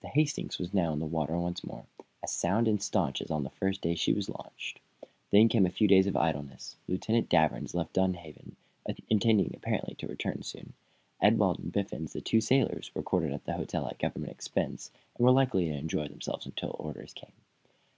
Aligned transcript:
The 0.00 0.08
"Hastings" 0.08 0.58
was 0.58 0.72
now 0.72 0.94
in 0.94 0.98
the 0.98 1.04
water 1.04 1.38
once 1.38 1.62
more, 1.62 1.84
as 2.22 2.30
sound 2.32 2.66
and 2.66 2.82
staunch 2.82 3.20
as 3.20 3.30
on 3.30 3.42
the 3.42 3.50
first 3.50 3.82
day 3.82 3.94
she 3.94 4.14
was 4.14 4.30
launched. 4.30 4.80
Then 5.28 5.50
came 5.50 5.66
a 5.66 5.70
few 5.70 5.86
days 5.86 6.06
of 6.06 6.16
idleness. 6.16 6.76
Lieutenant 6.88 7.28
Danvers 7.28 7.74
left 7.74 7.92
Dunhaven, 7.92 8.56
intending 9.10 9.54
apparently 9.54 9.94
to 9.96 10.06
return 10.08 10.40
soon. 10.42 10.72
Ewald 11.22 11.58
and 11.58 11.70
Biffens, 11.70 12.12
the 12.14 12.22
two 12.22 12.40
sailors, 12.40 12.94
were 12.94 13.02
quartered 13.02 13.34
at 13.34 13.44
the 13.44 13.58
hotel 13.58 13.86
at 13.86 13.98
government 13.98 14.32
expense, 14.32 14.90
and 15.18 15.26
were 15.26 15.32
likely 15.32 15.66
to 15.66 15.74
enjoy 15.74 16.08
themselves 16.08 16.46
until 16.46 16.74
orders 16.78 17.12
came. 17.12 17.32